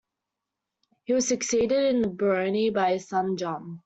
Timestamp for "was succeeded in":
1.13-2.01